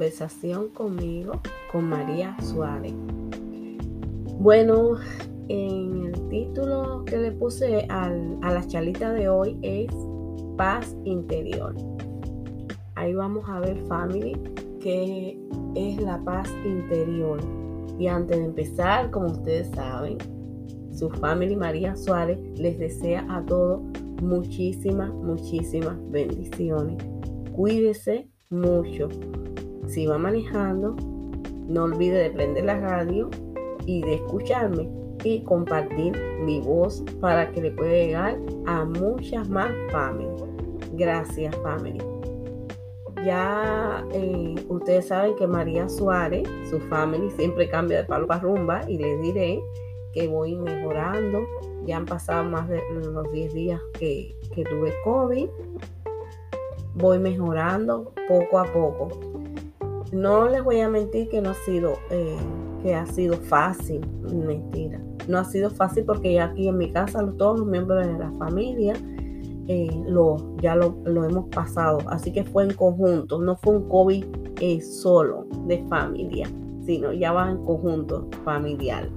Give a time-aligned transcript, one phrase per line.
[0.00, 2.94] conversación conmigo, con María Suárez.
[4.38, 4.94] Bueno,
[5.48, 9.92] en el título que le puse a la charlita de hoy es
[10.56, 11.74] Paz Interior.
[12.94, 14.40] Ahí vamos a ver, family,
[14.80, 15.38] qué
[15.74, 17.38] es la paz interior.
[17.98, 20.16] Y antes de empezar, como ustedes saben,
[20.96, 23.82] su family María Suárez les desea a todos
[24.22, 26.96] muchísimas, muchísimas bendiciones.
[27.52, 29.10] Cuídese mucho.
[29.90, 30.94] Si va manejando,
[31.66, 33.28] no olvide de prender la radio
[33.86, 34.88] y de escucharme
[35.24, 40.48] y compartir mi voz para que le pueda llegar a muchas más familias.
[40.92, 41.98] Gracias, family.
[43.24, 48.88] Ya eh, ustedes saben que María Suárez, su family, siempre cambia de palo para rumba
[48.88, 49.60] y les diré
[50.12, 51.40] que voy mejorando.
[51.84, 55.48] Ya han pasado más de los 10 días que, tuve COVID.
[56.94, 59.29] Voy mejorando poco a poco.
[60.12, 62.36] No les voy a mentir que no ha sido, eh,
[62.82, 64.00] que ha sido fácil.
[64.32, 65.00] Mentira.
[65.28, 68.32] No ha sido fácil porque ya aquí en mi casa todos los miembros de la
[68.32, 68.94] familia
[69.68, 71.98] eh, lo, ya lo, hemos pasado.
[72.08, 73.40] Así que fue en conjunto.
[73.40, 74.24] No fue un COVID
[74.60, 76.48] eh, solo de familia,
[76.84, 79.08] sino ya va en conjunto familiar.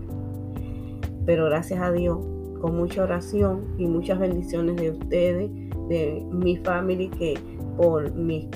[1.26, 2.20] Pero gracias a Dios,
[2.62, 5.50] con mucha oración y muchas bendiciones de ustedes,
[5.90, 7.34] de mi familia, que
[7.76, 8.48] por mis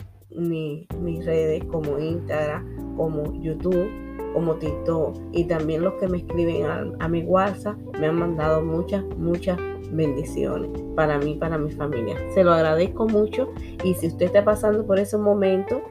[1.26, 3.90] redes como Instagram, como YouTube,
[4.34, 6.66] como TikTok y también los que me escriben
[7.00, 9.58] a, mi WhatsApp me han mandado muchas, muchas
[9.92, 12.16] bendiciones para mí, para mi familia.
[12.34, 13.50] Se lo agradezco mucho
[13.84, 15.82] y si usted está pasando por ese momento,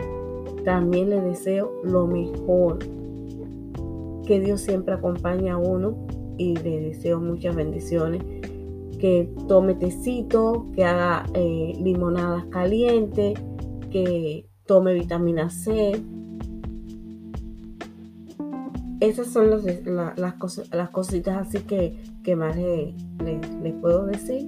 [0.65, 2.78] también le deseo lo mejor.
[4.26, 5.97] Que Dios siempre acompañe a uno
[6.37, 8.22] y le deseo muchas bendiciones.
[8.98, 13.38] Que tome tecito, que haga eh, limonadas calientes,
[14.67, 16.01] tome vitamina C.
[19.01, 22.95] Esas son las, cosas, las cositas así que, que más les,
[23.81, 24.47] puedo decir.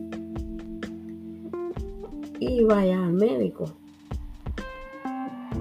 [2.41, 3.67] Y vaya al médico.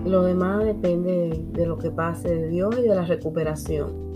[0.05, 4.07] Lo demás depende de lo que pase de Dios y de la recuperación.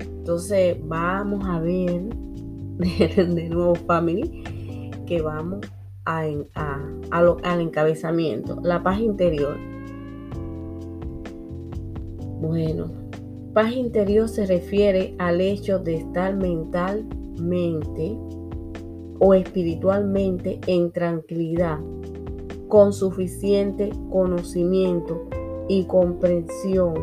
[0.00, 2.02] Entonces vamos a ver
[2.78, 4.42] de, nuevo, family,
[5.06, 5.60] que vamos
[6.08, 9.56] al encabezamiento, la paz interior.
[12.40, 12.86] Bueno,
[13.52, 18.16] paz interior se refiere al hecho de estar mentalmente
[19.18, 21.78] o espiritualmente en tranquilidad,
[22.68, 25.26] con suficiente conocimiento
[25.68, 26.94] y comprensión,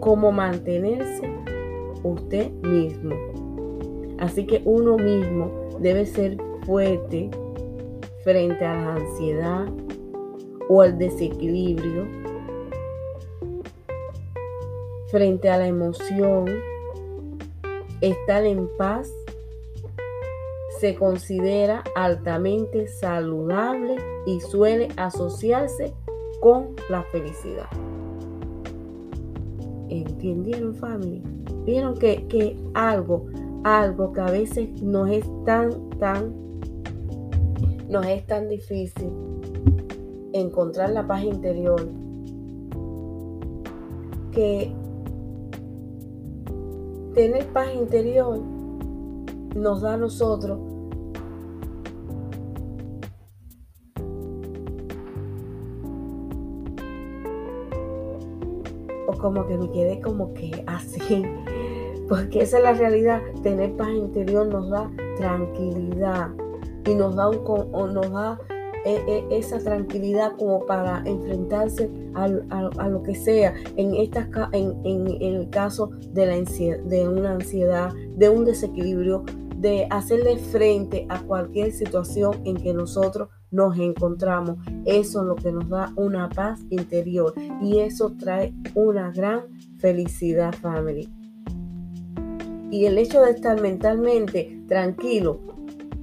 [0.00, 1.28] como mantenerse
[2.02, 3.14] usted mismo.
[4.18, 5.50] Así que uno mismo
[5.80, 7.30] debe ser fuerte
[8.28, 9.66] frente a la ansiedad
[10.68, 12.06] o al desequilibrio,
[15.10, 16.44] frente a la emoción,
[18.02, 19.10] estar en paz
[20.78, 23.96] se considera altamente saludable
[24.26, 25.94] y suele asociarse
[26.42, 27.70] con la felicidad.
[29.88, 31.22] ¿Entendieron familia?
[31.64, 33.24] Vieron que, algo,
[33.64, 36.47] algo que a veces nos es tan, tan,
[37.88, 39.10] nos es tan difícil
[40.32, 41.88] encontrar la paz interior
[44.32, 44.72] que
[47.14, 48.40] tener paz interior
[49.56, 50.58] nos da a nosotros
[59.06, 61.24] o como que me quedé como que así
[62.08, 63.20] porque esa es la realidad.
[63.42, 66.30] Tener paz interior nos da tranquilidad
[66.88, 68.38] y nos da, un, nos da
[68.84, 72.28] eh, eh, esa tranquilidad como para enfrentarse a,
[72.88, 73.54] lo que sea.
[73.76, 79.24] En, esta, en, el caso de, la de una ansiedad, de un desequilibrio,
[79.56, 84.56] de hacerle frente a cualquier situación en que nosotros nos encontramos.
[84.84, 89.42] Eso es lo que nos da una paz interior y eso trae una gran
[89.78, 91.12] felicidad, family.
[92.70, 95.40] Y el hecho de estar mentalmente tranquilo,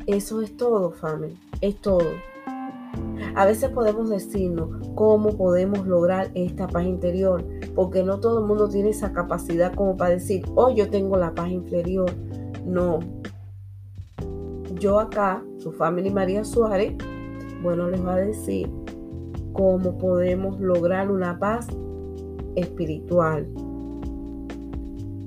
[0.07, 2.11] eso es todo, family, es todo.
[3.35, 7.43] A veces podemos decirnos cómo podemos lograr esta paz interior,
[7.75, 11.33] porque no todo el mundo tiene esa capacidad como para decir, oh, yo tengo la
[11.33, 12.09] paz interior.
[12.65, 12.99] No.
[14.79, 16.93] Yo acá, su familia María Suárez,
[17.61, 18.69] bueno, les va a decir
[19.53, 21.67] cómo podemos lograr una paz
[22.55, 23.47] espiritual.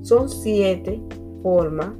[0.01, 1.01] Son siete
[1.43, 1.95] forma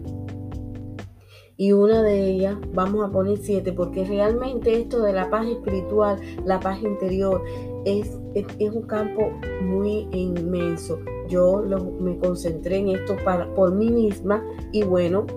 [1.59, 6.17] y una de ellas vamos a poner siete porque realmente esto de la paz espiritual,
[6.45, 7.43] la paz interior,
[7.83, 9.29] es, es, un campo
[9.61, 10.99] muy inmenso.
[11.27, 11.61] Yo
[11.99, 14.41] me concentré en esto para, por mí misma
[14.71, 15.27] y bueno,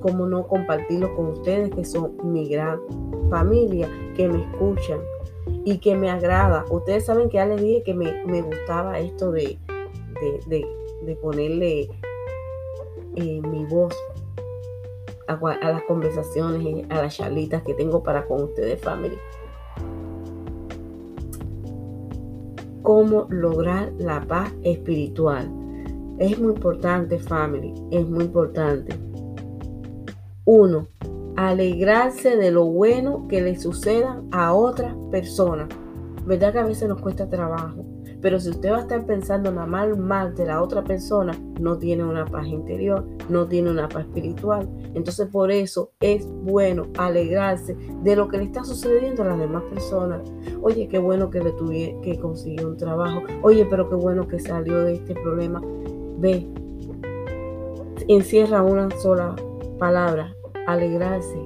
[0.00, 2.80] como no compartirlo con ustedes que son mi gran
[3.28, 5.00] familia, que me escuchan
[5.66, 6.64] y que me agrada.
[6.70, 9.58] Ustedes saben que ya les dije que me, gustaba esto de,
[10.46, 11.90] de, ponerle
[13.16, 13.94] eh, mi voz
[15.28, 19.18] a, las conversaciones, y a las charlitas que tengo para con ustedes, family.
[22.82, 25.50] Cómo lograr la paz espiritual.
[26.18, 27.74] Es muy importante, family.
[27.90, 28.96] Es muy importante.
[30.44, 30.86] Uno,
[31.36, 35.68] alegrarse de lo bueno que le suceda a otras personas.
[36.24, 37.84] ¿Verdad que a veces nos cuesta trabajo?
[38.20, 41.78] Pero si usted va a estar pensando nada mal, mal de la otra persona, no
[41.78, 44.68] tiene una paz interior, no tiene una paz espiritual.
[44.94, 49.62] Entonces por eso es bueno alegrarse de lo que le está sucediendo a las demás
[49.64, 50.22] personas.
[50.62, 53.22] Oye, qué bueno que le tuve, que consiguió un trabajo.
[53.42, 55.62] Oye, pero qué bueno que salió de este problema.
[56.18, 56.46] Ve,
[58.08, 59.36] encierra una sola
[59.78, 60.34] palabra,
[60.66, 61.38] alegrarse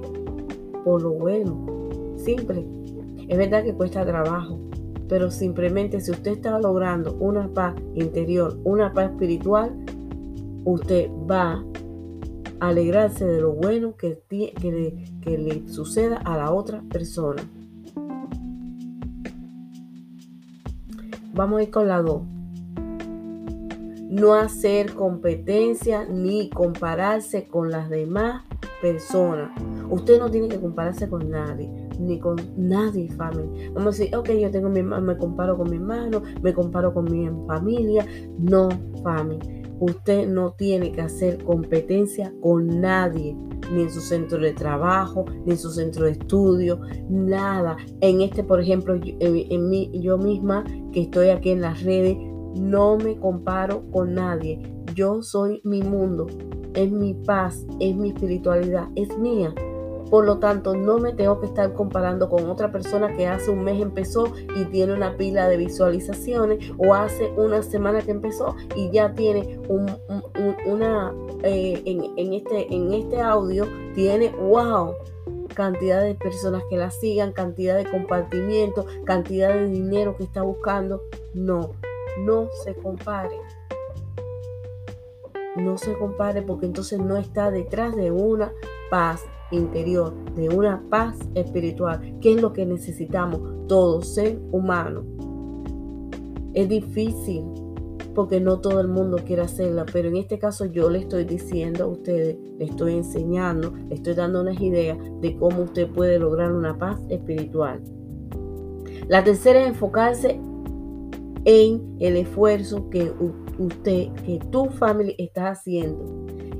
[0.83, 1.57] por lo bueno.
[2.17, 2.65] Simple.
[3.27, 4.59] Es verdad que cuesta trabajo,
[5.07, 9.73] pero simplemente si usted está logrando una paz interior, una paz espiritual,
[10.65, 11.63] usted va
[12.67, 17.43] alegrarse de lo bueno que, que, le, suceda a la otra persona.
[21.33, 22.21] Vamos a ir con la 2.
[24.09, 28.43] No hacer competencia ni compararse con las demás
[28.81, 29.51] personas.
[29.89, 31.69] Usted no tiene que compararse con nadie
[31.99, 33.71] ni con nadie, familia.
[33.73, 37.05] Vamos a decir, ok, yo tengo mi me comparo con mi hermano, me comparo con
[37.05, 38.05] mi familia.
[38.37, 38.69] No,
[39.03, 39.62] familia.
[39.83, 43.35] Usted no tiene que hacer competencia con nadie,
[43.69, 47.75] ni en su centro de trabajo, ni en su centro de estudio, nada.
[47.99, 50.63] En este, por ejemplo, en, mí, yo misma
[50.93, 52.15] que estoy aquí en las redes,
[52.55, 54.61] no me comparo con nadie.
[54.95, 56.27] Yo soy mi mundo,
[56.75, 59.53] es mi paz, es mi espiritualidad, es mía.
[60.13, 63.63] Por lo tanto, no me tengo que estar comparando con otra persona que hace un
[63.63, 68.91] mes empezó y tiene una pila de visualizaciones o hace una semana que empezó y
[68.91, 69.59] ya tiene
[70.67, 71.11] una,
[71.41, 73.65] eh, en, este, en este audio,
[73.95, 74.93] tiene, wow,
[75.55, 81.01] cantidad de personas que la sigan, cantidad de compartimiento, cantidad de dinero que está buscando.
[81.33, 81.71] No,
[82.19, 83.35] no se compare.
[85.55, 88.53] No se compare porque entonces no está detrás de una
[88.91, 95.03] paz interior, de una paz espiritual, que es lo que necesitamos todo ser humano.
[96.53, 97.43] Es difícil
[98.13, 101.85] porque no todo el mundo quiere hacerla, pero en este caso yo le estoy diciendo
[101.85, 106.51] a ustedes, le estoy enseñando, le estoy dando unas ideas de cómo usted puede lograr
[106.51, 107.81] una paz espiritual.
[109.07, 110.39] La tercera es enfocarse
[111.45, 113.11] en el esfuerzo que
[113.57, 116.05] usted, que tu familia está haciendo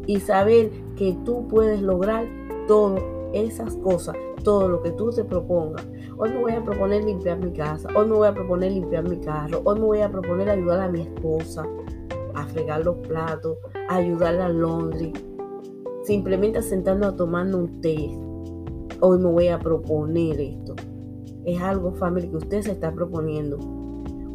[0.06, 2.28] y saber que tú puedes lograr
[2.68, 3.02] todas
[3.34, 5.86] esas cosas, todo lo que tú te propongas.
[6.18, 9.18] Hoy me voy a proponer limpiar mi casa, hoy me voy a proponer limpiar mi
[9.18, 11.66] carro, hoy me voy a proponer ayudar a mi esposa
[12.36, 13.58] a fregar los platos,
[13.90, 15.14] a ayudarla al laundry,
[16.04, 18.10] simplemente sentando a tomando un té.
[19.00, 20.76] Hoy me voy a proponer esto.
[21.46, 23.58] Es algo, familia, que usted se está proponiendo.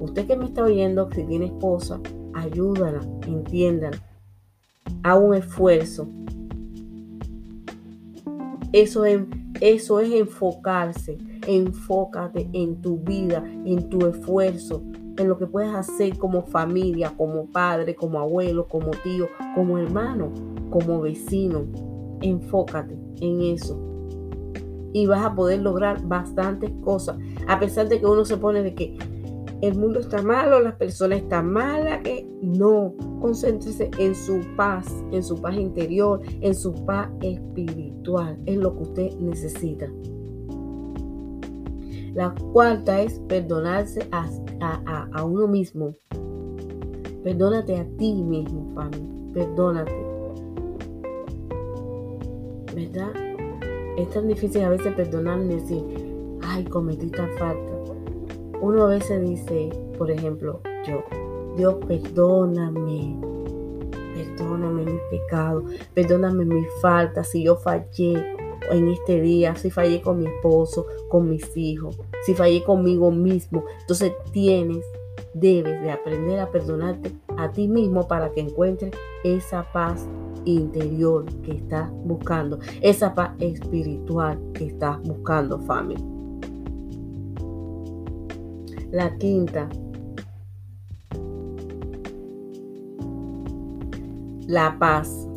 [0.00, 2.00] Usted que me está oyendo, si tiene esposa,
[2.35, 3.97] ayúdala, entiéndala.
[5.02, 6.08] Haga un esfuerzo
[8.72, 9.20] eso es,
[9.60, 11.18] eso es enfocarse.
[11.46, 14.82] Enfócate en tu vida, en tu esfuerzo,
[15.16, 20.32] en lo que puedes hacer como familia, como padre, como abuelo, como tío, como hermano,
[20.70, 21.64] como vecino.
[22.20, 23.80] Enfócate en eso.
[24.92, 27.16] Y vas a poder lograr bastantes cosas.
[27.46, 28.98] A pesar de que uno se pone de que
[29.60, 35.22] el mundo está malo, las personas están malas, que no, concéntrese en su paz, en
[35.24, 39.88] su paz interior, en su paz espiritual, es lo que usted necesita.
[42.14, 45.94] La cuarta es perdonarse a, uno mismo.
[47.22, 49.34] Perdónate a ti mismo, familia.
[49.34, 50.06] Perdónate.
[52.74, 53.12] ¿Verdad?
[53.96, 55.84] Es tan difícil a veces perdonarme y decir,
[56.42, 57.77] ay, cometí tal falta
[58.60, 61.02] uno a veces dice, por ejemplo, yo,
[61.56, 63.16] Dios, perdóname,
[64.14, 68.36] perdóname mis pecados, perdóname mis faltas, si yo fallé
[68.70, 73.64] en este día, si fallé con mi esposo, con mis hijos, si fallé conmigo mismo.
[73.80, 74.84] Entonces tienes,
[75.34, 78.92] debes de aprender a perdonarte a ti mismo para que encuentres
[79.24, 80.06] esa paz
[80.44, 86.17] interior que estás buscando, esa paz espiritual que estás buscando, familia.
[88.90, 89.68] La quinta,
[94.47, 95.28] la paz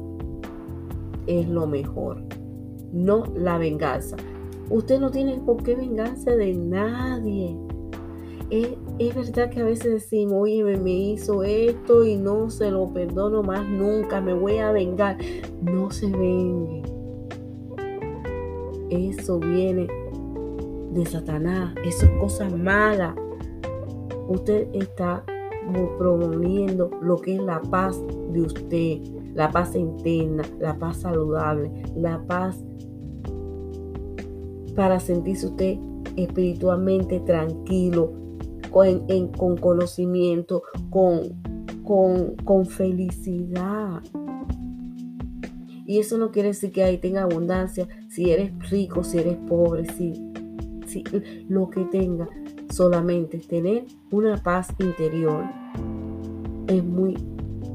[1.27, 2.23] es lo mejor,
[2.93, 4.15] no la venganza.
[4.69, 7.57] Usted no tiene por qué vengarse de nadie.
[8.49, 13.43] Es, verdad que a veces decimos, oye, me, hizo esto y no se lo perdono
[13.43, 15.17] más nunca, me voy a vengar.
[15.61, 16.83] No se vengue.
[18.89, 19.87] Eso viene
[20.93, 23.13] de Satanás, eso es cosa mala.
[24.31, 25.25] Usted está
[25.97, 27.99] promoviendo lo que es la paz
[28.31, 29.01] de usted,
[29.33, 32.57] la paz interna, la paz saludable, la paz
[34.73, 35.77] para sentirse usted
[36.15, 38.13] espiritualmente tranquilo,
[38.69, 39.05] con,
[39.57, 41.41] conocimiento, con,
[42.45, 44.01] con, felicidad.
[45.85, 49.85] Y eso no quiere decir que ahí tenga abundancia, si eres rico, si eres pobre,
[49.93, 50.13] si,
[50.87, 51.03] si
[51.49, 52.29] lo que tenga,
[52.71, 55.43] solamente tener una paz interior
[56.67, 57.17] es muy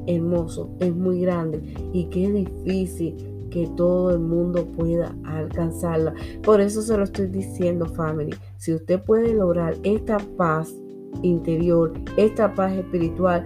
[0.07, 1.61] hermoso, es muy grande
[1.93, 3.15] y qué difícil
[3.49, 6.13] que todo el mundo pueda alcanzarla.
[6.43, 8.35] Por eso se lo estoy diciendo, family.
[8.57, 10.73] Si usted puede lograr esta paz
[11.21, 13.45] interior, esta paz espiritual,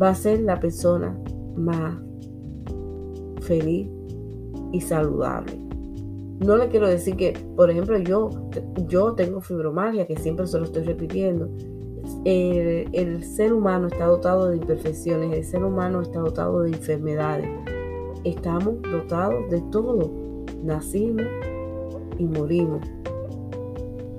[0.00, 1.18] va a ser la persona
[1.56, 1.96] más
[3.42, 3.88] feliz
[4.72, 5.67] y saludable.
[6.40, 8.30] No le quiero decir que, por ejemplo, yo,
[8.86, 11.48] yo tengo fibromialgia, que siempre se lo estoy repitiendo.
[12.24, 17.48] El, el, ser humano está dotado de imperfecciones, el ser humano está dotado de enfermedades.
[18.24, 20.10] Estamos dotados de todo.
[20.62, 21.26] Nacimos
[22.18, 22.86] y morimos.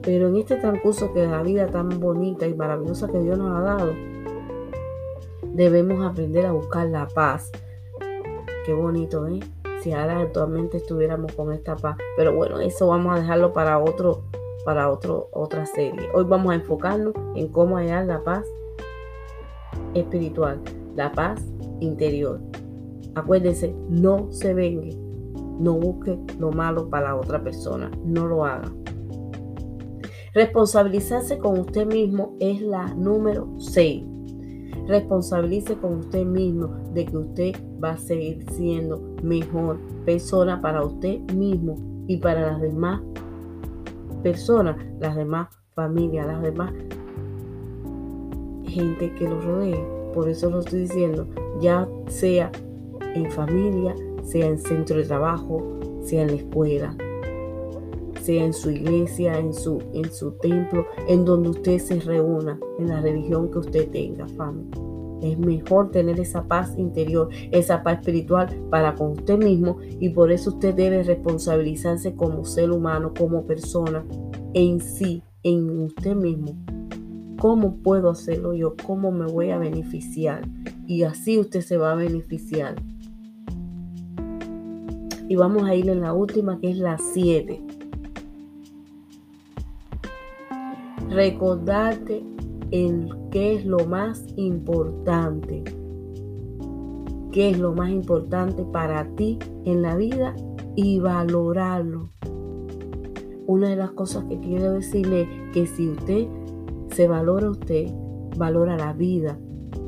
[0.01, 3.61] Pero en este transcurso que la vida tan bonita y maravillosa que Dios nos ha
[3.61, 3.93] dado,
[5.53, 7.51] debemos aprender a buscar la paz.
[8.65, 9.39] Qué bonito, ¿eh?
[9.81, 11.97] Si ahora actualmente estuviéramos con esta paz.
[12.17, 14.23] Pero bueno, eso vamos a dejarlo para otro,
[14.65, 16.09] para otro, otra serie.
[16.13, 18.45] Hoy vamos a enfocarnos en cómo hallar la paz
[19.93, 20.61] espiritual,
[20.95, 21.41] la paz
[21.79, 22.41] interior.
[23.15, 24.95] Acuérdense, no se vengue,
[25.59, 28.71] no busque lo malo para la otra persona, no lo haga.
[30.33, 34.03] Responsabilizarse con usted mismo es la número 6.
[34.89, 41.19] Responsabilice con usted mismo de que usted va a seguir siendo mejor persona para usted
[41.31, 41.75] mismo
[42.07, 42.99] y para las demás
[44.23, 46.73] personas, las demás familias, las demás
[48.63, 49.79] gente que lo rodee.
[50.15, 51.27] Por eso lo estoy diciendo,
[51.61, 52.51] ya sea
[53.13, 53.93] en familia,
[54.23, 56.95] sea en centro de trabajo, sea en la escuela,
[58.29, 62.89] sea en su iglesia, en su, en su templo, en donde usted se reúna, en
[62.89, 64.79] la religión que usted tenga, familia.
[65.23, 70.31] Es mejor tener esa paz interior, esa paz espiritual para con usted mismo y por
[70.31, 74.05] eso usted debe responsabilizarse como ser humano, como persona,
[74.53, 76.55] en sí, en usted mismo.
[77.39, 78.75] ¿Cómo puedo hacerlo yo?
[78.85, 80.47] ¿Cómo me voy a beneficiar?
[80.85, 82.75] Y así usted se va a beneficiar.
[85.27, 87.78] Y vamos a ir en la última que es la 7.
[91.09, 92.23] Recordarte
[92.71, 95.63] en qué es lo más importante,
[97.31, 100.35] qué es lo más importante para ti en la vida
[100.75, 102.09] y valorarlo.
[103.47, 106.27] Una de las cosas que quiero decirle es que si usted
[106.91, 107.87] se valora usted,
[108.37, 109.39] valora la vida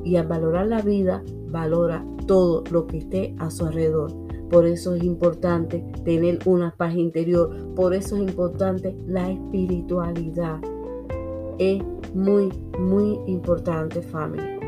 [0.04, 4.12] y al valorar la vida, valora todo lo que esté a su alrededor.
[4.50, 7.74] Por eso es importante tener una paz interior.
[7.76, 10.60] Por eso es importante la espiritualidad
[11.60, 11.82] es
[12.14, 14.60] muy, muy importante, familia.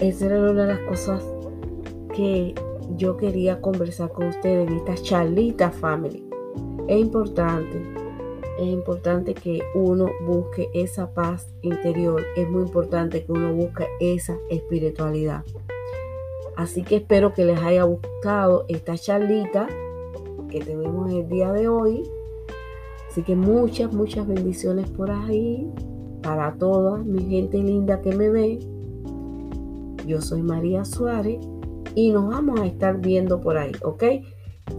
[0.00, 1.24] Esa era una de las cosas
[2.14, 2.54] que
[2.96, 6.24] yo quería conversar con ustedes en esta charlita, family.
[6.88, 7.82] Es importante,
[8.58, 12.22] es importante que uno busque esa paz interior.
[12.36, 15.44] Es muy importante que uno busque esa espiritualidad.
[16.56, 19.66] Así que espero que les haya gustado esta charlita
[20.50, 22.08] que tenemos el día de hoy.
[23.14, 25.70] Así que muchas, muchas bendiciones por ahí
[26.20, 28.58] para toda mi gente linda que me ve.
[30.04, 31.38] Yo soy María Suárez
[31.94, 34.02] y nos vamos a estar viendo por ahí, ¿ok?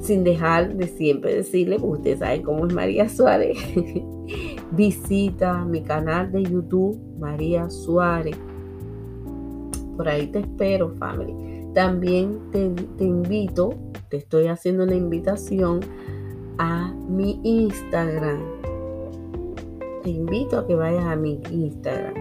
[0.01, 3.57] Sin dejar de siempre decirle, ustedes saben cómo es María Suárez.
[4.71, 8.35] Visita mi canal de YouTube, María Suárez.
[9.95, 11.71] Por ahí te espero, family.
[11.73, 13.75] También te invito,
[14.09, 15.79] te estoy haciendo una invitación
[16.57, 18.39] a mi Instagram.
[20.03, 22.13] Te invito a que vayas a mi Instagram.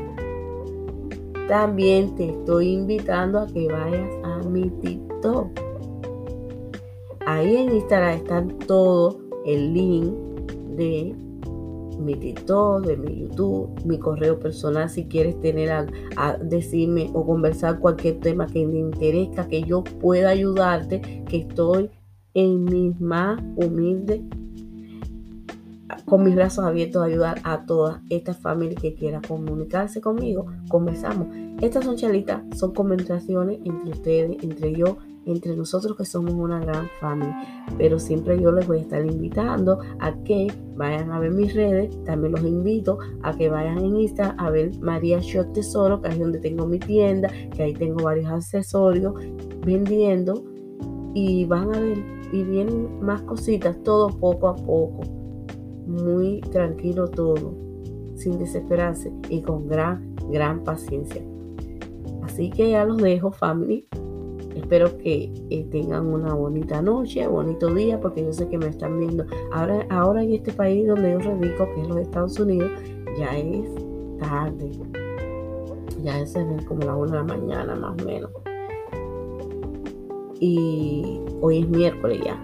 [1.49, 5.49] También te estoy invitando a que vayas a mi TikTok.
[7.27, 10.15] Ahí en Instagram están todo el link
[10.77, 11.15] de
[11.99, 17.79] mi TikTok, de mi YouTube, mi correo personal si quieres tener a, decirme o conversar
[17.79, 21.91] cualquier tema que te interesa, que yo pueda ayudarte, que estoy
[22.35, 24.21] en mis más humildes
[26.05, 31.29] con mis brazos abiertos a ayudar a todas estas familias que quieran comunicarse conmigo, conversamos.
[31.61, 36.89] Estas son chalitas, son conversaciones entre ustedes, entre yo, entre nosotros que somos una gran
[37.01, 37.65] familia.
[37.79, 41.91] Pero siempre yo les voy a estar invitando a que vayan a ver mis redes.
[42.05, 46.19] También los invito a que vayan en Insta a ver María Shot Tesoro, que es
[46.19, 49.15] donde tengo mi tienda, que ahí tengo varios accesorios
[49.65, 50.54] vendiendo.
[51.15, 51.99] Y van a ver,
[52.33, 55.03] y vienen más cositas, todo poco a poco
[55.87, 57.55] muy tranquilo todo,
[58.17, 61.23] sin desesperarse y con gran, gran paciencia.
[62.23, 63.87] Así que ya los dejo, family.
[64.55, 68.99] Espero que eh, tengan una bonita noche, bonito día, porque yo sé que me están
[68.99, 69.27] viendo.
[69.53, 72.71] Ahora, ahora en este país donde yo radico, que es los Estados Unidos,
[73.19, 73.69] ya es
[74.21, 74.71] tarde.
[76.03, 76.35] Ya es
[76.67, 78.31] como la una de la mañana, más o menos.
[80.41, 82.43] Y hoy es miércoles ya,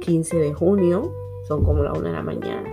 [0.00, 1.12] 15 de junio
[1.46, 2.68] son como la una de la mañana.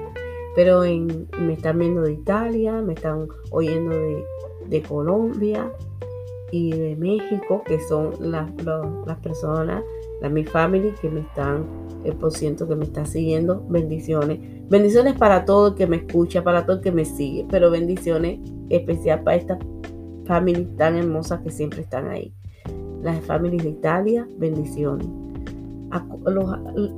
[0.55, 3.95] Pero me están viendo de Italia, me están oyendo
[4.69, 5.71] de, Colombia
[6.51, 9.83] y de México, que son las, las personas,
[10.21, 11.65] la mi family que me están,
[12.03, 13.63] el por ciento que me está siguiendo.
[13.69, 14.39] Bendiciones.
[14.69, 18.39] Bendiciones para todo el que me escucha, para todo el que me sigue, pero bendiciones
[18.69, 19.59] especial para esta
[20.25, 22.33] family tan hermosa que siempre están ahí.
[23.01, 25.07] Las familias de Italia, bendiciones.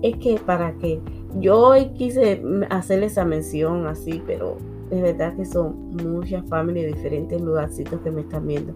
[0.01, 1.01] es que para que
[1.39, 4.57] yo hoy quise hacerle esa mención así, pero
[4.89, 8.73] es verdad que son muchas familias de diferentes lugarcitos que me están viendo.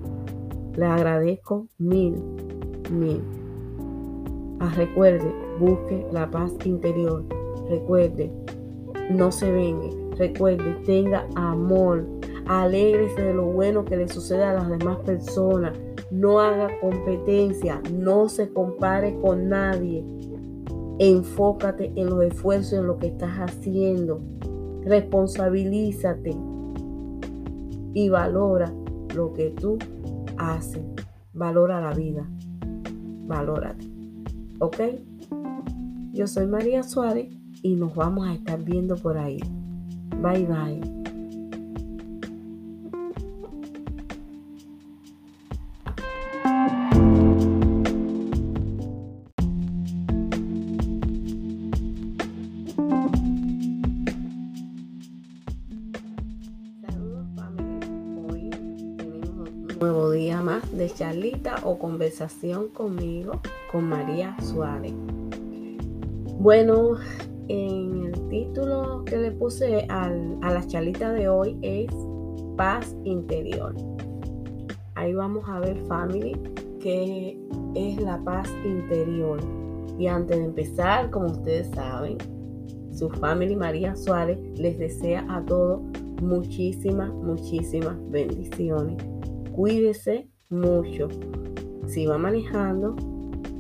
[0.76, 2.16] Les agradezco mil,
[2.92, 3.22] mil.
[4.60, 7.24] Ah, recuerde, busque la paz interior.
[7.70, 8.32] Recuerde,
[9.10, 9.90] no se vengue.
[10.18, 12.06] Recuerde, tenga amor.
[12.46, 15.74] Alégrese de lo bueno que le sucede a las demás personas.
[16.14, 17.82] No haga competencia.
[17.92, 20.06] No se compare con nadie
[21.00, 24.22] Enfócate en los esfuerzos, en lo que estás haciendo.
[24.84, 26.36] Responsabilízate
[27.94, 28.72] y valora
[29.16, 29.78] lo que tú
[30.38, 30.84] haces.
[31.34, 32.30] Valora la vida.
[33.26, 33.88] Valórate.
[34.60, 34.78] ¿Ok?
[36.14, 37.28] Yo soy María Suárez
[37.64, 39.40] y nos vamos a estar viendo por ahí.
[40.22, 41.03] Bye bye.
[61.14, 63.40] Charlita o conversación conmigo,
[63.72, 64.94] con María Suárez.
[66.40, 66.96] Bueno,
[67.50, 71.92] en el título que le puse a la charlita de hoy es
[72.58, 73.76] Paz Interior.
[74.96, 76.36] Ahí vamos a ver, family,
[76.80, 77.38] qué
[77.76, 79.40] es la paz interior.
[80.00, 82.18] Y antes de empezar, como ustedes saben,
[82.92, 85.82] su family María Suárez les desea a todos
[86.22, 88.98] muchísimas, muchísimas bendiciones
[89.54, 91.10] cuídese mucho.
[91.88, 92.96] Si va manejando,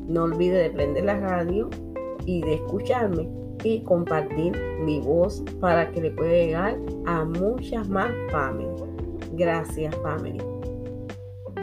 [0.07, 1.69] no olvide de prender la radio
[2.25, 3.27] y de escucharme
[3.63, 8.89] y compartir mi voz para que le pueda llegar a muchas más familias.
[9.33, 10.41] Gracias, family.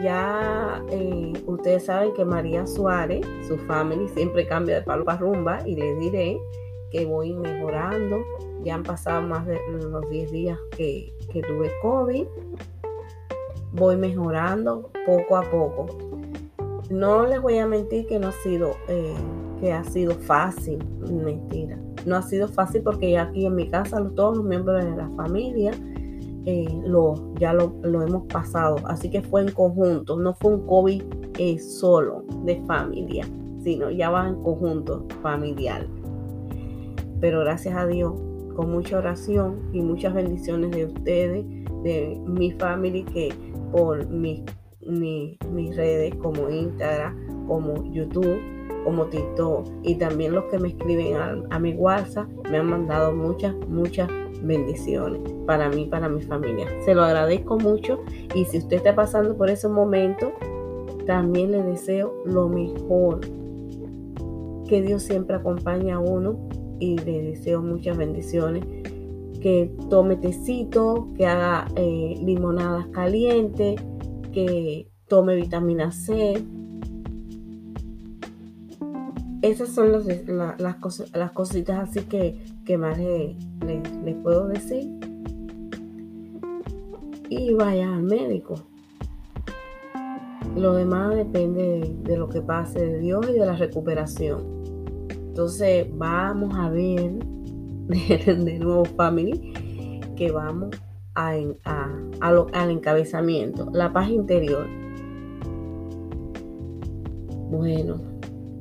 [0.03, 5.59] Ya eh, ustedes saben que María Suárez, su family, siempre cambia de palo para rumba
[5.65, 6.39] y les diré
[6.91, 8.23] que voy mejorando.
[8.63, 12.25] Ya han pasado más de los 10 días que, que tuve COVID
[13.73, 15.87] voy mejorando poco a poco.
[16.89, 19.15] No les voy a mentir que no ha sido, eh,
[19.59, 20.79] que ha sido fácil,
[21.09, 21.77] mentira.
[22.05, 25.09] No ha sido fácil porque ya aquí en mi casa todos los miembros de la
[25.11, 25.71] familia
[26.45, 28.77] eh, lo, ya lo, hemos pasado.
[28.85, 31.03] Así que fue en conjunto, no fue un COVID
[31.37, 33.25] eh, solo de familia,
[33.63, 35.85] sino ya va en conjunto familiar.
[37.19, 38.13] Pero gracias a Dios,
[38.55, 41.45] con mucha oración y muchas bendiciones de ustedes,
[41.83, 43.29] de mi familia que
[43.71, 44.43] por mis
[45.75, 48.39] redes como Instagram, como YouTube,
[48.83, 51.15] como TikTok y también los que me escriben
[51.49, 54.09] a, mi WhatsApp me han mandado muchas, muchas
[54.41, 56.67] bendiciones para mí, para mi familia.
[56.85, 57.99] Se lo agradezco mucho
[58.33, 60.31] y si usted está pasando por ese momento,
[61.05, 63.21] también le deseo lo mejor.
[64.67, 66.47] Que Dios siempre acompañe a uno
[66.79, 68.63] y le deseo muchas bendiciones
[69.41, 73.81] que tome tecito, que haga eh, limonadas calientes,
[74.31, 76.41] que tome vitamina C
[79.41, 84.87] esas son las, cosas, las cositas así que, que más les, puedo decir.
[87.27, 88.55] Y vaya al médico.
[90.55, 94.43] Lo demás depende de, lo que pase de Dios y de la recuperación.
[95.09, 97.13] Entonces vamos a ver
[97.87, 100.69] de, nuevo, family, que vamos
[101.15, 101.35] a,
[102.21, 104.67] al encabezamiento, la paz interior.
[107.49, 108.11] Bueno,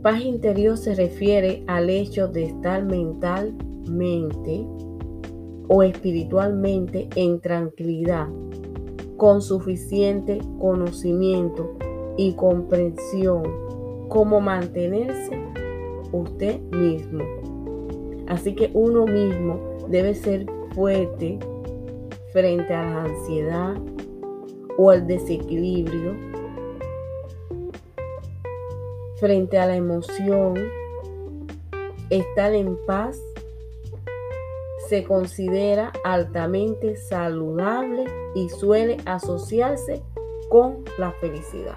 [0.02, 4.66] Paz interior se refiere al hecho de estar mentalmente
[5.68, 8.26] o espiritualmente en tranquilidad,
[9.18, 11.76] con suficiente conocimiento
[12.16, 13.42] y comprensión,
[14.08, 15.38] como mantenerse
[16.12, 17.39] usted mismo.
[18.30, 21.40] Así que uno mismo debe ser fuerte
[22.32, 23.74] frente a la ansiedad
[24.78, 26.14] o al desequilibrio
[29.18, 30.54] frente a la emoción,
[32.08, 33.20] estar en paz
[34.88, 38.04] se considera altamente saludable
[38.36, 40.02] y suele asociarse
[40.48, 41.76] con la felicidad.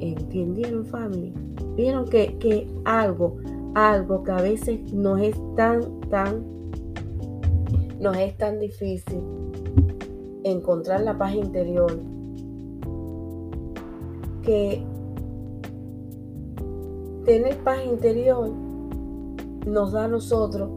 [0.00, 1.34] ¿Entendieron, familia?
[1.76, 3.36] Vieron que, que algo,
[3.74, 6.44] algo que a veces nos es tan, tan,
[8.00, 9.20] nos es tan difícil
[10.44, 11.98] encontrar la paz interior
[14.42, 14.84] que
[17.24, 18.50] tener paz interior
[19.66, 20.68] nos da a nosotros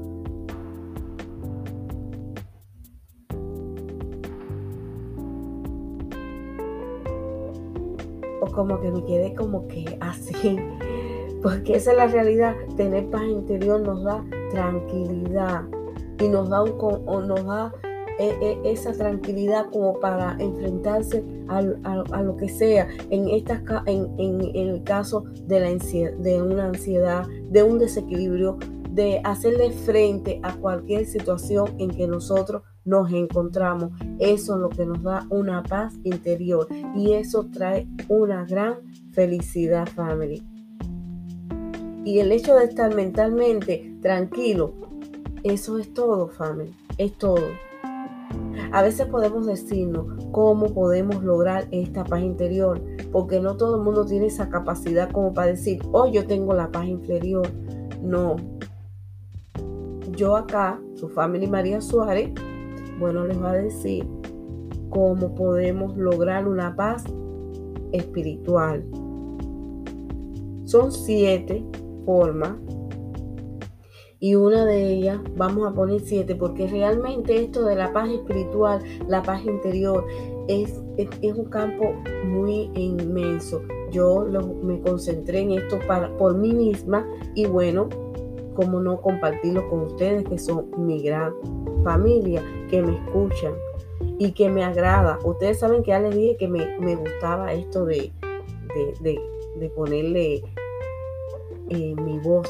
[8.41, 10.59] o como que me quedé como que así
[11.45, 15.61] porque esa es la realidad tener paz interior nos da tranquilidad
[16.19, 17.71] y nos da un nos da
[18.17, 24.81] e, e, esa tranquilidad como para enfrentarse a, lo que sea en, esta, en, el
[24.85, 25.69] caso de, la
[26.17, 28.57] de una ansiedad, de un desequilibrio,
[28.89, 33.91] de hacerle frente a cualquier situación en que nosotros nos encontramos.
[34.17, 38.77] Eso es lo que nos da una paz interior y eso trae una gran
[39.11, 40.54] felicidad, family.
[42.05, 44.73] Y el hecho de estar mentalmente tranquilo,
[45.43, 46.71] eso es todo, family.
[46.99, 47.47] Es todo.
[48.71, 52.79] A veces podemos decirnos cómo podemos lograr esta paz interior,
[53.11, 56.71] porque no todo el mundo tiene esa capacidad como para decir, oh, yo tengo la
[56.71, 57.47] paz interior.
[58.03, 58.35] No.
[60.11, 62.29] Yo acá, su familia María Suárez,
[62.99, 64.05] bueno, les va a decir
[64.91, 67.03] cómo podemos lograr una paz
[67.91, 68.85] espiritual.
[70.65, 71.65] Son siete
[72.05, 72.53] formas
[74.19, 78.81] y una de ellas vamos a poner siete porque realmente esto de la paz espiritual,
[79.07, 80.05] la paz interior,
[80.47, 81.93] es, es, un campo
[82.25, 83.61] muy inmenso.
[83.91, 84.25] Yo
[84.63, 87.89] me concentré en esto para, por mí misma y bueno,
[88.55, 91.33] como no compartirlo con ustedes que son mi gran
[91.83, 93.53] familia, que me escuchan
[94.17, 95.19] y que me agrada.
[95.23, 98.11] Ustedes saben que ya les dije que me, gustaba esto de,
[99.01, 100.41] de, ponerle
[101.69, 102.49] eh, mi voz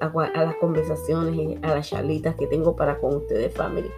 [0.00, 3.90] a, las conversaciones y a las charlitas que tengo para con ustedes, family.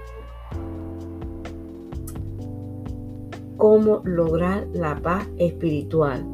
[3.57, 6.25] Cómo lograr la paz espiritual.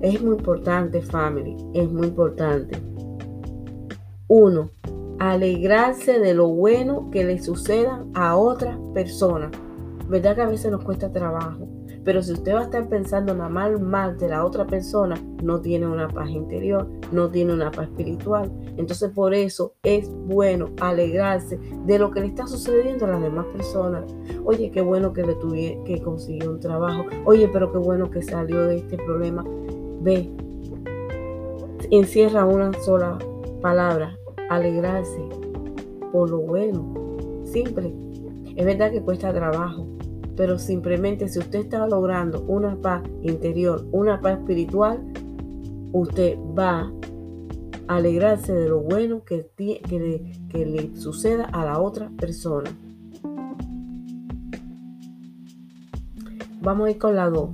[0.00, 1.56] Es muy importante, family.
[1.74, 2.78] Es muy importante.
[4.28, 4.70] Uno,
[5.18, 9.50] alegrarse de lo bueno que le suceda a otra persona.
[10.08, 11.68] ¿Verdad que a veces nos cuesta trabajo?
[12.04, 15.60] Pero si usted va a estar pensando nada mal, mal de la otra persona, no
[15.60, 18.52] tiene una paz interior, no tiene una paz espiritual.
[18.76, 23.46] Entonces por eso es bueno alegrarse de lo que le está sucediendo a las demás
[23.46, 24.04] personas.
[24.44, 27.06] Oye, qué bueno que le tuve, que consiguió un trabajo.
[27.24, 29.44] Oye, pero qué bueno que salió de este problema.
[30.02, 30.30] Ve,
[31.90, 33.18] encierra una sola
[33.62, 34.18] palabra,
[34.50, 35.20] alegrarse
[36.12, 36.92] por lo bueno.
[37.44, 37.94] Simple.
[38.56, 39.86] Es verdad que cuesta trabajo,
[40.36, 45.00] pero simplemente si usted está logrando una paz interior, una paz espiritual,
[45.92, 46.92] usted va
[47.86, 52.70] a alegrarse de lo bueno que, que, le, suceda a la otra persona.
[56.60, 57.50] Vamos a ir con la 2.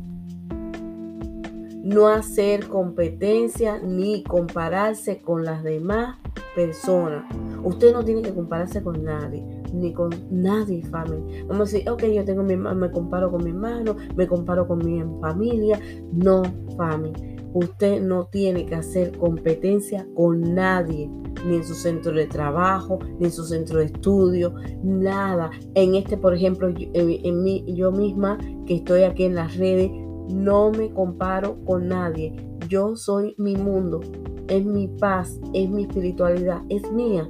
[1.82, 6.18] No hacer competencia ni compararse con las demás
[6.54, 7.24] personas.
[7.64, 11.44] Usted no tiene que compararse con nadie ni con nadie, familia.
[11.48, 14.78] Vamos a decir, ok, yo tengo mi me comparo con mi hermano, me comparo con
[14.84, 15.78] mi familia.
[16.12, 16.42] No,
[16.76, 17.36] familia.
[17.52, 21.10] Usted no tiene que hacer competencia con nadie,
[21.46, 24.54] ni en su centro de trabajo, ni en su centro de estudio,
[24.84, 25.50] nada.
[25.74, 29.90] En este, por ejemplo, en, en mí, yo misma que estoy aquí en las redes,
[30.32, 32.34] no me comparo con nadie.
[32.68, 34.00] Yo soy mi mundo,
[34.48, 37.28] es mi paz, es mi espiritualidad, es mía.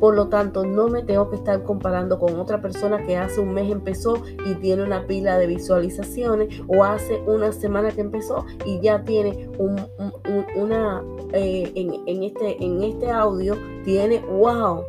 [0.00, 3.54] Por lo tanto, no me tengo que estar comparando con otra persona que hace un
[3.54, 8.80] mes empezó y tiene una pila de visualizaciones o hace una semana que empezó y
[8.80, 9.48] ya tiene
[10.56, 14.84] una, eh, en, este, en este audio, tiene, wow,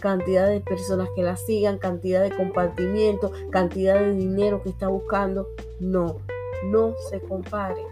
[0.00, 5.48] cantidad de personas que la sigan, cantidad de compartimiento, cantidad de dinero que está buscando.
[5.80, 6.16] No,
[6.66, 7.82] no se compare.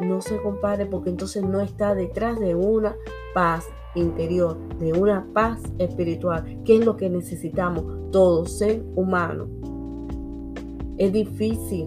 [0.00, 2.96] No se compare porque entonces no está detrás de una
[3.34, 9.48] paz interior, de una paz espiritual, que es lo que necesitamos todo ser humano.
[10.98, 11.86] Es difícil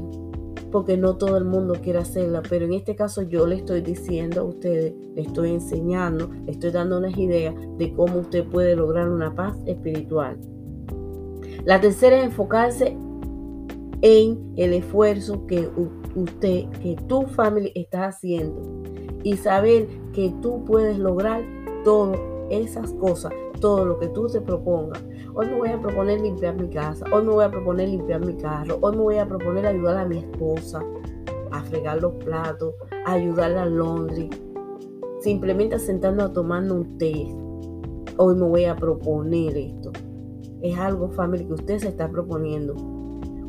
[0.71, 4.41] porque no todo el mundo quiere hacerla, pero en este caso yo le estoy diciendo
[4.41, 9.07] a ustedes, le estoy enseñando, le estoy dando unas ideas de cómo usted puede lograr
[9.09, 10.39] una paz espiritual.
[11.63, 12.97] La tercera es enfocarse
[14.01, 15.69] en el esfuerzo que
[16.15, 18.83] usted, que tu familia está haciendo
[19.23, 21.43] y saber que tú puedes lograr
[21.83, 22.19] todas
[22.49, 25.03] esas cosas, todo lo que tú te propongas.
[25.35, 28.35] Hoy me voy a proponer limpiar mi casa, hoy me voy a proponer limpiar mi
[28.35, 30.83] carro, hoy me voy a proponer ayudar a mi esposa
[31.51, 32.73] a fregar los platos,
[33.05, 34.29] a ayudarla a Londres,
[35.21, 37.27] simplemente sentando a tomando un té.
[38.17, 39.91] Hoy me voy a proponer esto.
[40.61, 42.73] Es algo, familia, que usted se está proponiendo.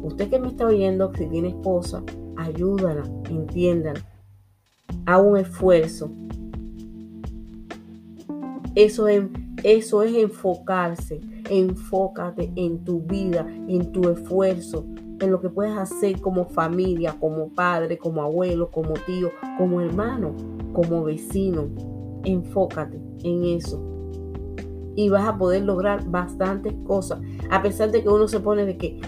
[0.03, 2.03] Usted que me está oyendo, si tiene esposa,
[2.37, 4.01] ayúdala, entiéndala.
[5.07, 6.11] Haga un esfuerzo
[8.75, 9.25] eso es,
[9.63, 11.21] eso es enfocarse.
[11.49, 14.85] Enfócate en tu vida, en tu esfuerzo,
[15.21, 20.35] en lo que puedes hacer como familia, como padre, como abuelo, como tío, como hermano,
[20.73, 21.69] como vecino.
[22.25, 23.81] Enfócate en eso.
[24.97, 27.21] Y vas a poder lograr bastantes cosas.
[27.51, 29.01] A pesar de que uno se pone de que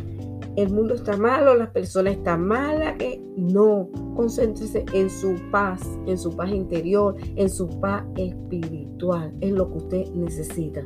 [0.57, 6.16] el mundo está malo, las personas están malas, que no, concéntrese en su paz, en
[6.16, 10.83] su paz interior, en su paz espiritual, es lo que usted necesita.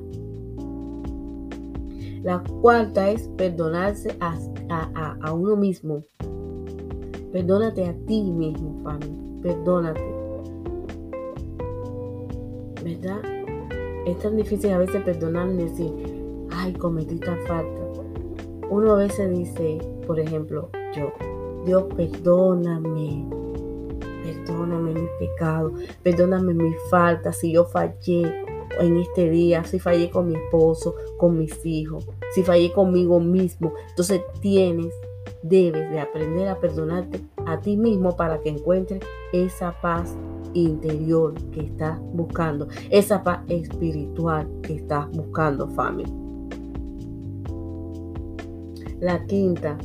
[2.25, 6.05] La cuarta es perdonarse a, uno mismo.
[7.33, 9.41] Perdónate a ti mismo, familia.
[9.43, 10.05] Perdónate.
[12.83, 13.21] ¿Verdad?
[14.05, 15.93] Es tan difícil a veces perdonarme y decir,
[16.51, 17.90] ay, cometí tal falta
[18.71, 21.13] uno a veces dice, por ejemplo, yo,
[21.67, 23.29] Dios perdóname,
[24.23, 28.23] perdóname mis pecados, perdóname mis faltas, si yo fallé
[28.79, 33.75] en este día, si fallé con mi esposo, con mis hijos, si fallé conmigo mismo.
[33.89, 34.95] Entonces tienes,
[35.43, 39.03] debes de aprender a perdonarte a ti mismo para que encuentres
[39.33, 40.17] esa paz
[40.55, 46.20] interior que estás buscando, esa paz espiritual que estás buscando, familia.
[49.01, 49.79] La quinta,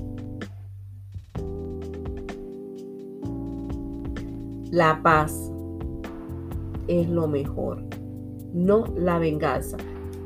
[4.71, 5.53] la paz
[6.89, 7.81] es lo mejor,
[8.53, 9.77] no la venganza.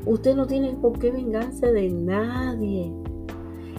[0.06, 2.92] Usted no tiene por qué vengarse de nadie.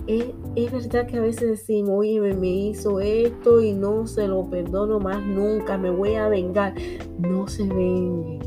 [0.08, 5.02] Es, verdad que a veces decimos, oye, me hizo esto y no se lo perdono
[5.02, 6.74] más nunca, me voy a vengar.
[7.19, 8.39] No se vengue.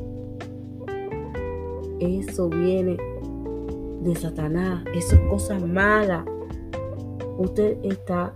[2.01, 2.97] Eso viene
[4.03, 6.25] de Satanás, eso es cosa mala
[7.39, 8.35] usted está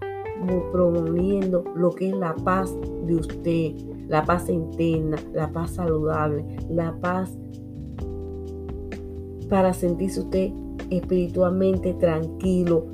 [0.73, 2.75] promoviendo lo que es la paz
[3.07, 3.73] de usted,
[4.09, 7.37] la paz interna, la paz saludable, la paz
[9.49, 10.53] para sentirse usted
[10.91, 12.87] espiritualmente tranquilo,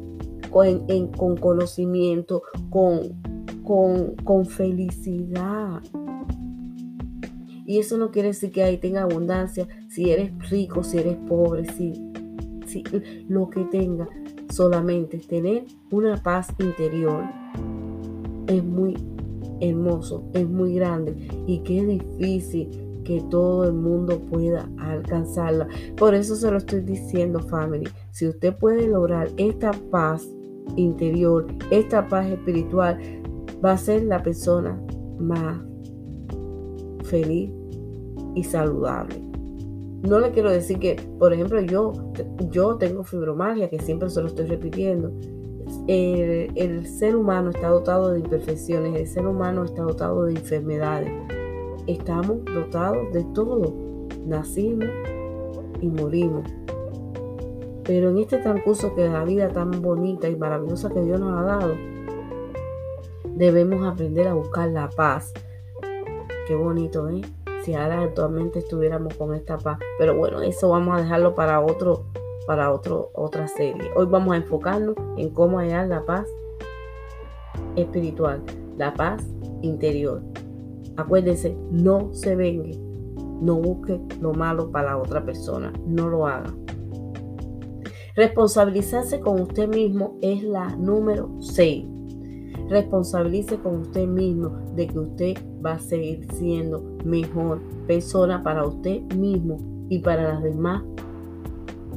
[0.50, 0.86] con,
[1.16, 3.20] con conocimiento, con,
[3.62, 5.82] con, con, felicidad.
[7.66, 11.64] Y eso no quiere decir que ahí tenga abundancia, si eres rico, si eres pobre,
[11.72, 11.92] si,
[12.66, 12.84] si
[13.28, 14.08] lo que tenga
[14.50, 17.24] solamente tener una paz interior
[18.46, 18.96] es muy
[19.60, 21.14] hermoso, es muy grande
[21.46, 22.68] y qué difícil
[23.04, 25.68] que todo el mundo pueda alcanzarla.
[25.96, 27.88] Por eso se lo estoy diciendo, family.
[28.10, 30.26] Si usted puede lograr esta paz
[30.76, 32.98] interior, esta paz espiritual,
[33.64, 34.80] va a ser la persona
[35.18, 35.58] más
[37.04, 37.50] feliz
[38.34, 39.23] y saludable.
[40.06, 41.92] No le quiero decir que, por ejemplo, yo,
[42.50, 45.10] yo tengo fibromialgia, que siempre se lo estoy repitiendo.
[45.86, 51.10] El, ser humano está dotado de imperfecciones, el ser humano está dotado de enfermedades.
[51.86, 53.74] Estamos dotados de todo.
[54.26, 54.90] Nacimos
[55.80, 56.50] y morimos.
[57.84, 61.44] Pero en este transcurso que la vida tan bonita y maravillosa que Dios nos ha
[61.44, 61.74] dado,
[63.34, 65.32] debemos aprender a buscar la paz.
[66.46, 67.22] Qué bonito, ¿eh?
[67.64, 69.78] Si ahora actualmente estuviéramos con esta paz.
[69.98, 72.04] Pero bueno, eso vamos a dejarlo para otro,
[72.46, 73.90] para otro, otra serie.
[73.96, 76.28] Hoy vamos a enfocarnos en cómo hallar la paz
[77.76, 78.42] espiritual,
[78.76, 79.26] la paz
[79.62, 80.22] interior.
[80.96, 82.78] Acuérdense, no se vengue,
[83.40, 86.54] no busque lo malo para la otra persona, no lo haga.
[88.14, 91.93] Responsabilizarse con usted mismo es la número 6.
[92.68, 99.02] Responsabilice con usted mismo de que usted va a seguir siendo mejor persona para usted
[99.14, 100.82] mismo y para las demás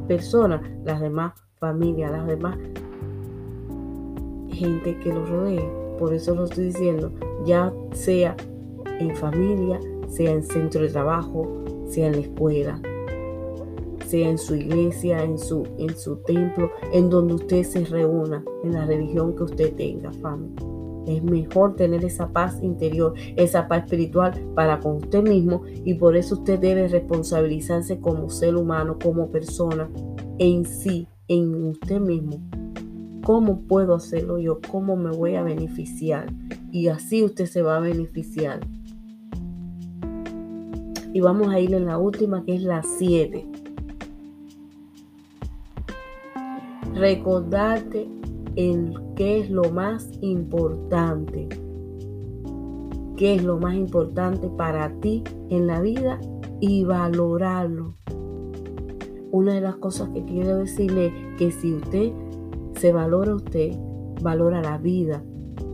[0.08, 2.58] personas, las demás familias, las demás
[4.50, 5.70] gente que lo rodee.
[6.00, 7.12] Por eso lo estoy diciendo,
[7.46, 8.36] ya sea
[9.00, 12.82] en familia, sea en centro de trabajo, sea en la escuela,
[14.08, 18.74] sea en su iglesia, en su, en su templo, en donde usted se reúna, en
[18.74, 20.66] la religión que usted tenga, familia.
[21.08, 26.18] Es mejor tener esa paz interior, esa paz espiritual para con usted mismo y por
[26.18, 29.90] eso usted debe responsabilizarse como ser humano, como persona,
[30.38, 32.42] en sí, en usted mismo.
[33.24, 34.60] ¿Cómo puedo hacerlo yo?
[34.72, 36.28] ¿Cómo me voy a beneficiar?
[36.72, 38.60] Y así usted se va a beneficiar.
[41.14, 43.46] Y vamos a ir en la última que es la 7.
[46.98, 48.10] Recordarte
[48.56, 51.48] en qué es lo más importante.
[53.16, 56.20] ¿Qué es lo más importante para ti en la vida?
[56.60, 57.94] Y valorarlo.
[59.32, 62.14] Una de las cosas que quiero decirle es que si usted
[62.80, 63.78] se valora usted,
[64.24, 65.24] valora la vida.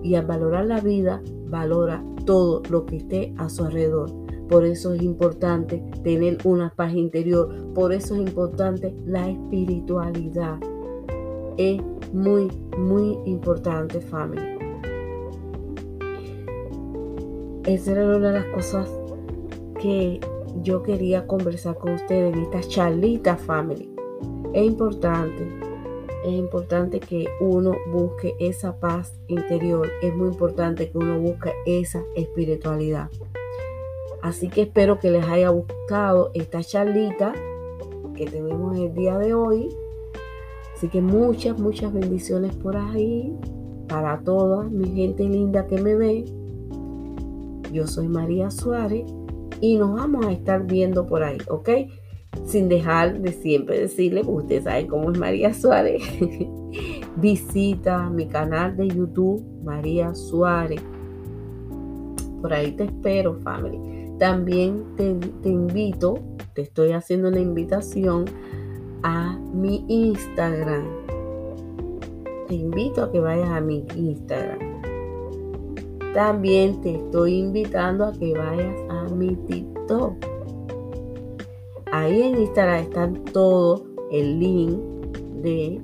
[0.03, 4.11] Y al valorar la vida, valora todo lo que esté a su alrededor.
[4.49, 7.71] Por eso es importante tener una paz interior.
[7.73, 10.59] Por eso es importante la espiritualidad.
[11.57, 14.57] Es muy, muy importante, familia.
[17.65, 18.89] Esa era una de las cosas
[19.81, 20.19] que
[20.61, 23.89] yo quería conversar con ustedes en esta charlita, family.
[24.53, 25.47] Es importante,
[26.23, 29.89] es importante que uno busque esa paz interior.
[30.01, 33.09] Es muy importante que uno busque esa espiritualidad.
[34.21, 37.33] Así que espero que les haya gustado esta charlita
[38.15, 39.69] que tenemos el día de hoy.
[40.83, 43.33] Así que muchas, muchas bendiciones por ahí
[43.87, 46.25] para toda mi gente linda que me ve.
[47.71, 49.05] Yo soy María Suárez
[49.61, 51.69] y nos vamos a estar viendo por ahí, ¿ok?
[52.43, 56.03] Sin dejar de siempre decirle, ustedes saben cómo es María Suárez.
[57.15, 60.81] Visita mi canal de YouTube, María Suárez.
[62.41, 63.79] Por ahí te espero, family.
[64.19, 65.15] También te,
[65.49, 66.19] invito,
[66.53, 68.25] te estoy haciendo una invitación
[69.03, 70.85] a mi Instagram.
[72.47, 74.81] Te invito a que vayas a mi Instagram.
[76.13, 80.13] También te estoy invitando a que vayas a mi TikTok.
[81.91, 84.79] Ahí en Instagram están todo el link
[85.41, 85.81] de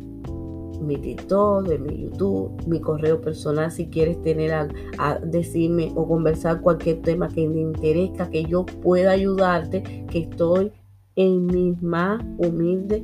[0.81, 6.61] mi TikTok, de mi YouTube, mi correo personal si quieres tener a, decirme o conversar
[6.61, 10.71] cualquier tema que te interesa, que yo pueda ayudarte, que estoy
[11.19, 13.03] en mis más humildes,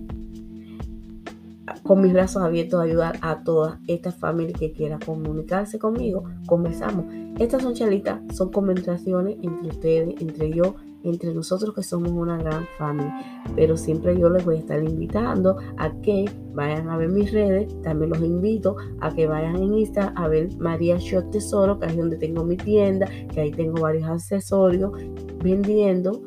[1.84, 6.24] con mis brazos abiertos a ayudar a todas estas familias que quieran comunicarse conmigo.
[6.48, 7.06] Conversamos.
[7.38, 12.66] Estas son chalitas, son conversaciones entre ustedes, entre yo entre nosotros que somos una gran
[12.78, 13.44] familia.
[13.56, 17.80] Pero siempre yo les voy a estar invitando a que vayan a ver mis redes.
[17.82, 21.98] También los invito a que vayan en Insta a ver María Shot Tesoro, que es
[21.98, 24.94] donde tengo mi tienda, que ahí tengo varios accesorios
[25.44, 26.22] vendiendo.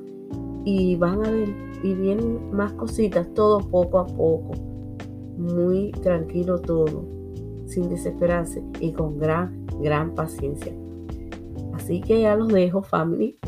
[0.64, 4.52] Y van a ver, y vienen más cositas, todo poco a poco.
[5.36, 7.04] Muy tranquilo todo,
[7.66, 10.72] sin desesperarse y con gran, gran paciencia.
[11.74, 13.38] Así que ya los dejo, family.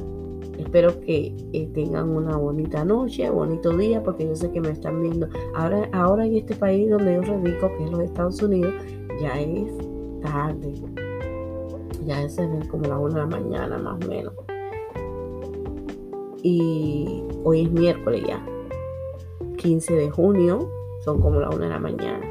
[0.56, 5.00] Espero que eh, tengan una bonita noche, bonito día, porque yo sé que me están
[5.00, 5.26] viendo.
[5.54, 8.74] Ahora, ahora en este país donde yo radico, que es los Estados Unidos,
[9.20, 9.72] ya es
[10.22, 10.74] tarde.
[12.04, 12.38] Ya es
[12.70, 14.34] como la una de la mañana más o menos.
[16.42, 18.44] Y hoy es miércoles ya.
[19.56, 20.70] 15 de junio,
[21.04, 22.26] son como la una de la mañana.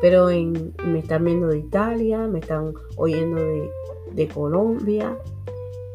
[0.00, 3.70] Pero me están viendo de Italia, me están oyendo de,
[4.12, 5.16] de Colombia,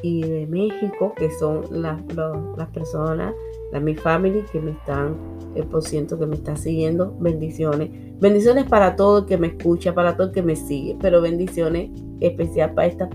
[0.02, 3.34] y de México, que son las, las personas,
[3.72, 5.16] la mi family que me están,
[5.56, 7.16] el por ciento que me está siguiendo.
[7.20, 7.90] Bendiciones.
[8.20, 11.92] Bendiciones para todo el que me escucha, para todo el que me sigue, pero bendiciones
[12.20, 13.10] especial para estas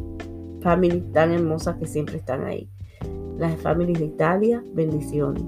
[0.61, 2.68] familias tan hermosas que siempre están ahí.
[3.39, 5.43] Las familias de Italia, bendiciones.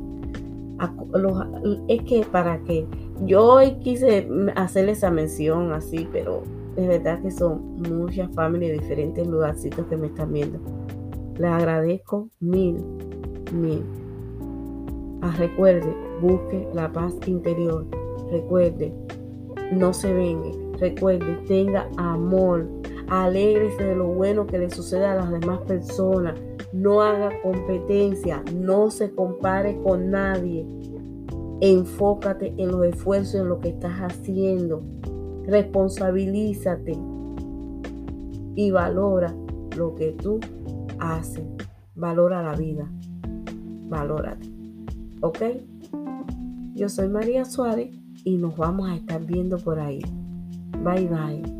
[1.89, 2.87] es que para que
[3.25, 6.43] yo hoy quise hacerles esa mención así, pero
[6.77, 10.61] es verdad que son muchas familias de diferentes lugarcitos que me están viendo.
[11.39, 12.77] Les agradezco mil,
[13.53, 13.83] mil.
[15.23, 17.85] Ah, recuerde, busque la paz interior.
[18.31, 18.93] Recuerde,
[19.73, 20.53] no se vengue.
[20.79, 22.67] Recuerde, tenga amor.
[23.09, 26.35] Alégrese de lo bueno que le sucede a las demás personas.
[26.73, 28.43] No haga competencia.
[28.55, 30.67] No se compare con nadie.
[31.61, 34.83] Enfócate en los esfuerzos, en lo que estás haciendo.
[35.47, 36.99] Responsabilízate
[38.55, 39.35] y valora
[39.77, 40.41] lo que tú
[40.99, 41.45] haces.
[41.95, 42.91] Valora la vida.
[43.89, 44.49] Valórate.
[45.21, 45.39] ¿Ok?
[46.75, 47.91] Yo soy María Suárez
[48.25, 50.01] y nos vamos a estar viendo por ahí.
[50.85, 51.58] Bye bye.